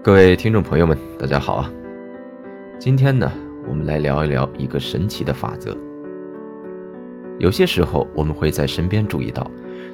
[0.00, 1.72] 各位听众朋友们，大家好啊！
[2.78, 3.32] 今天呢，
[3.68, 5.76] 我们来聊一聊一个神奇的法则。
[7.40, 9.50] 有些时候，我们会在身边注意到，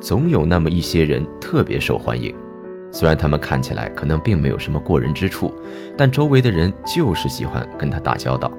[0.00, 2.32] 总有那么一些人特别受欢迎。
[2.92, 5.52] 虽然他们看起来可能并没有什么过人之处，
[5.96, 8.50] 但周围的人就是喜欢跟他打交道。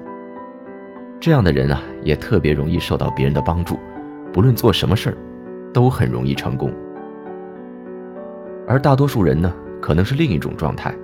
[1.18, 3.78] 这样的人啊，也特别容易受到别人的帮助，
[4.30, 5.16] 不论做什么事儿，
[5.72, 6.70] 都很容易成功。
[8.68, 10.94] 而大多数人呢，可能是另一种状态。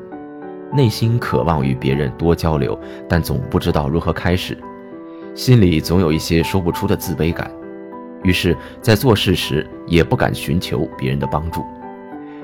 [0.73, 2.79] 内心渴望与别人多交流，
[3.09, 4.57] 但总不知道如何开始，
[5.35, 7.51] 心里总有一些说不出的自卑感，
[8.23, 11.65] 于是，在做事时也不敢寻求别人的帮助，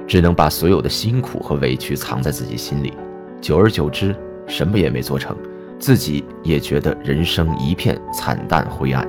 [0.06, 2.92] 只能把所有的辛苦和委屈藏在自己心里，
[3.40, 4.14] 久而久之，
[4.46, 5.36] 什么也没做成，
[5.78, 9.06] 自己也觉得人生一片惨淡灰暗。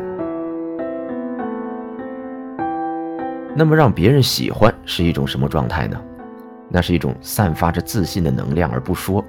[3.55, 6.01] 那么，让别人喜欢是一种什么状态呢？
[6.73, 9.23] 那是一种散发着自信的能量，而不说，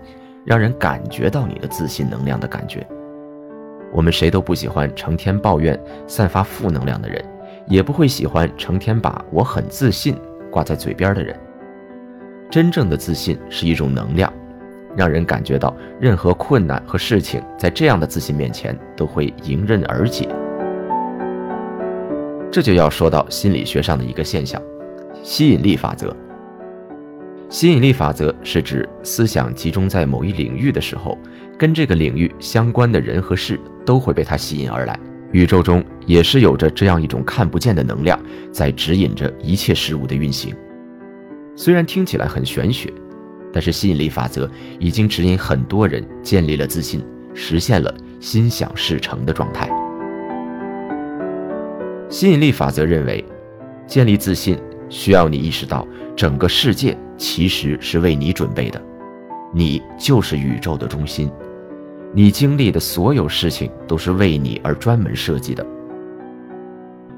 [0.46, 2.86] 让人感觉到你的自信能量的感觉。
[3.92, 7.22] 我们谁都不喜欢成天抱怨、散发负能量的人，
[7.68, 10.16] 也不会喜欢成天把我很自信
[10.50, 11.38] 挂在嘴边的人。
[12.50, 14.32] 真正的自信是一种能量，
[14.96, 20.26] 让人感觉到任何困难和事情在这样的自信面前都会迎刃而解。
[22.50, 24.62] 这就要说到心理学上的一个现象——
[25.22, 26.16] 吸引力法则。
[27.54, 31.16] 吸引力法则是指思想集中在某一领域的时候，
[31.56, 34.98] 跟这个领域相关的人和事都会被它吸引而来。
[35.30, 38.20] 宇宙中也是有着这样一种看不见的能量，
[38.50, 40.52] 在指引着一切事物的运行。
[41.54, 42.92] 虽然听起来很玄学，
[43.52, 44.50] 但是吸引力法则
[44.80, 49.70] 已经指引很多人建立了自信，实现了心想事成的状态。
[52.08, 53.24] 吸引力法则认为，
[53.86, 54.58] 建立自信
[54.88, 55.86] 需要你意识到
[56.16, 56.96] 整个世界。
[57.16, 58.82] 其实是为你准备的，
[59.52, 61.30] 你就是宇宙的中心，
[62.12, 65.64] 你经历的所有事情都是为你而专门设计的。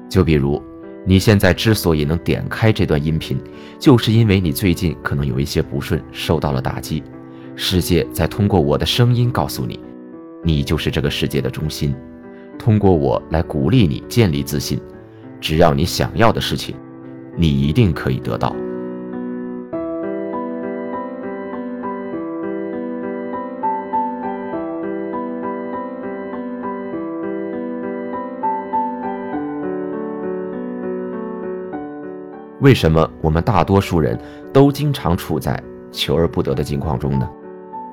[0.07, 0.61] 就比如，
[1.03, 3.39] 你现在之所以能点开这段音频，
[3.79, 7.01] 就是因为你最近可能有一些不顺，受到了打击。
[7.55, 9.79] 世界在通过我的声音告诉你，
[10.43, 11.95] 你就是这个世界的中心。
[12.59, 14.79] 通过我来鼓励你建立自信，
[15.41, 16.75] 只要你想要的事情，
[17.39, 18.53] 你一定可以得到。
[32.59, 34.19] 为什么我们大多数人
[34.51, 35.61] 都经常处在
[35.91, 37.29] 求而不得的境况中呢？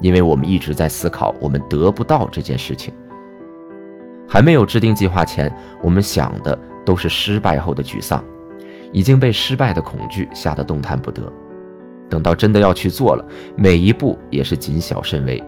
[0.00, 2.92] 因为我们一直在思考我们得不到这件事情。
[4.26, 8.24] 还没有制定计划前，我们想的都是失败后的沮丧，
[8.94, 11.20] 已经被失败的恐惧吓得动弹不得。
[12.08, 15.42] 等到真的要去做了，每一步也是谨小慎微，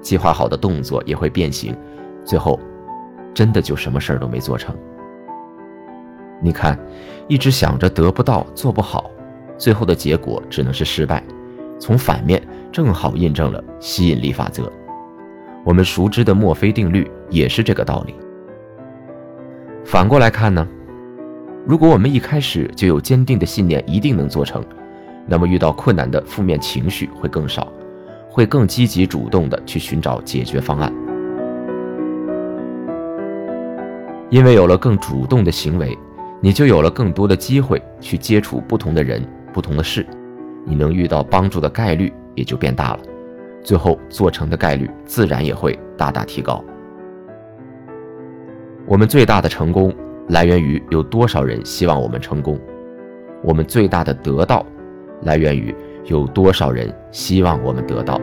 [0.00, 1.74] 计划好的动作也会变形，
[2.24, 2.58] 最后
[3.32, 4.76] 真的就什么事儿都没做成。
[6.42, 6.76] 你看，
[7.28, 9.08] 一直想着得不到、做不好，
[9.56, 11.22] 最后的结果只能是失败。
[11.78, 12.42] 从反面
[12.72, 14.70] 正好印证了吸引力法则。
[15.64, 18.14] 我们熟知的墨菲定律也是这个道理。
[19.84, 20.66] 反过来看呢，
[21.66, 24.64] 如果我们一开始就有坚定的信念，一定能做成，
[25.26, 27.72] 那么遇到困难的负面情绪会更少，
[28.28, 30.92] 会更积极主动的去寻找解决方案。
[34.30, 35.96] 因为有了更主动的行为。
[36.44, 40.04] 你就有了更多的机会去接触不同的人、不同的事，
[40.66, 42.98] 你能遇到帮助的概率也就变大了，
[43.62, 46.60] 最后做成的概率自然也会大大提高。
[48.86, 49.94] 我们最大的成功
[50.32, 52.58] 来源于有多少人希望我们成功，
[53.44, 54.64] 我们最大的得到
[55.24, 55.74] 来源于
[56.06, 58.18] 有多少人希望我们得到。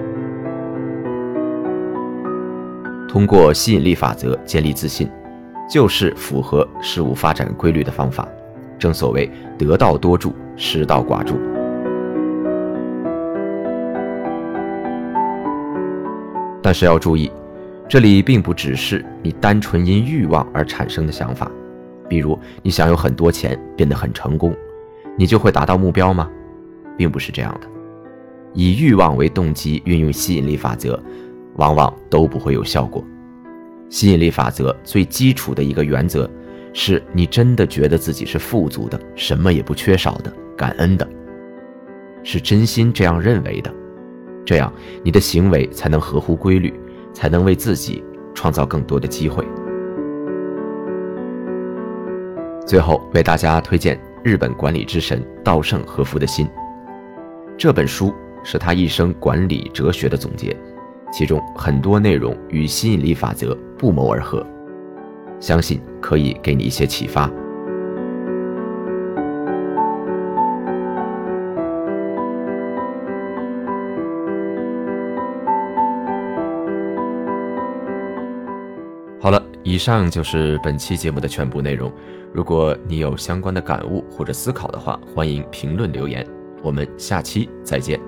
[3.07, 5.09] 通过吸引力法则建立自信。
[5.71, 8.27] 就是符合事物发展规律的方法，
[8.79, 11.35] 正所谓得道多助，失道寡助。
[16.59, 17.31] 但是要注意，
[17.87, 21.51] 这里并不只是你单纯因欲望而产生的想法，
[22.09, 24.53] 比如你想有很多钱，变得很成功，
[25.15, 26.29] 你就会达到目标吗？
[26.97, 27.67] 并不是这样的。
[28.53, 31.01] 以欲望为动机运用吸引力法则，
[31.55, 33.01] 往往都不会有效果。
[33.89, 36.29] 吸引力法则最基础的一个原则，
[36.73, 41.07] 是你真的觉得自己是富足的，什么也不缺少的，感恩的，
[42.23, 43.73] 是真心这样认为的，
[44.45, 44.71] 这样
[45.03, 46.73] 你的行为才能合乎规律，
[47.13, 48.03] 才能为自己
[48.33, 49.45] 创造更多的机会。
[52.69, 56.47] 最后为大家推荐日本管理之神稻盛和夫的心，
[57.57, 58.13] 这本书
[58.43, 60.55] 是他一生管理哲学的总结。
[61.11, 64.45] 其中很多内容与吸引力法则不谋而合，
[65.39, 67.27] 相信可以给你一些启发。
[79.21, 81.91] 好了，以上就是本期节目的全部内容。
[82.33, 86.25] 如果你有相关的感悟或者思考的话，欢迎评论留言。
[86.63, 87.99] 我们下期再见。